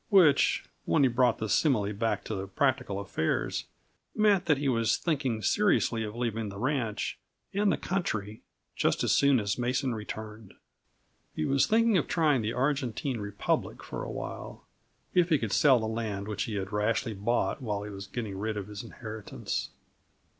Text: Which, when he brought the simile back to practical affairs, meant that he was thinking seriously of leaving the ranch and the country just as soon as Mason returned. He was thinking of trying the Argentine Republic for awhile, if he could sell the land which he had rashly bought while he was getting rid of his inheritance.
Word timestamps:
Which, 0.09 0.65
when 0.85 1.03
he 1.03 1.09
brought 1.09 1.37
the 1.37 1.47
simile 1.47 1.93
back 1.93 2.23
to 2.23 2.47
practical 2.47 2.99
affairs, 2.99 3.65
meant 4.15 4.45
that 4.45 4.57
he 4.57 4.67
was 4.67 4.97
thinking 4.97 5.43
seriously 5.43 6.03
of 6.03 6.15
leaving 6.15 6.49
the 6.49 6.57
ranch 6.57 7.19
and 7.53 7.71
the 7.71 7.77
country 7.77 8.41
just 8.75 9.03
as 9.03 9.11
soon 9.11 9.39
as 9.39 9.59
Mason 9.59 9.93
returned. 9.93 10.55
He 11.35 11.45
was 11.45 11.67
thinking 11.67 11.99
of 11.99 12.07
trying 12.07 12.41
the 12.41 12.51
Argentine 12.51 13.19
Republic 13.19 13.83
for 13.83 14.01
awhile, 14.03 14.65
if 15.13 15.29
he 15.29 15.37
could 15.37 15.53
sell 15.53 15.79
the 15.79 15.85
land 15.85 16.27
which 16.27 16.45
he 16.45 16.55
had 16.55 16.71
rashly 16.71 17.13
bought 17.13 17.61
while 17.61 17.83
he 17.83 17.91
was 17.91 18.07
getting 18.07 18.39
rid 18.39 18.57
of 18.57 18.69
his 18.69 18.83
inheritance. 18.83 19.69